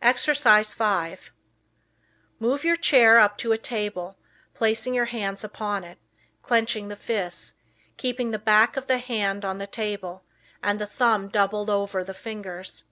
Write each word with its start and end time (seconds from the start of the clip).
Exercise 0.00 0.72
5 0.72 1.32
Move 2.38 2.62
your 2.62 2.76
chair 2.76 3.18
up 3.18 3.36
to 3.36 3.50
a 3.50 3.58
table, 3.58 4.16
placing 4.54 4.94
your 4.94 5.06
hands 5.06 5.42
upon 5.42 5.82
it, 5.82 5.98
clenching 6.40 6.86
the 6.86 6.94
fists, 6.94 7.54
keeping 7.96 8.30
the 8.30 8.38
back 8.38 8.76
of 8.76 8.86
the 8.86 8.98
hand 8.98 9.44
on 9.44 9.58
the 9.58 9.66
table, 9.66 10.22
the 10.62 10.86
thumb 10.86 11.26
doubled 11.26 11.68
over 11.68 12.04
the 12.04 12.14
fingers. 12.14 12.84